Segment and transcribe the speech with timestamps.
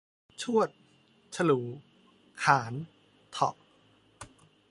[0.41, 0.69] ชวด
[1.35, 1.61] ฉลู
[2.43, 2.73] ขาล
[3.31, 3.55] เถาะ